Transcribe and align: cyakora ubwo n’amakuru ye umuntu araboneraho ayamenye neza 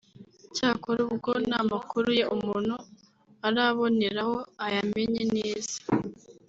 cyakora 0.55 0.99
ubwo 1.11 1.31
n’amakuru 1.49 2.07
ye 2.19 2.23
umuntu 2.35 2.75
araboneraho 3.47 4.35
ayamenye 4.65 5.23
neza 5.35 5.77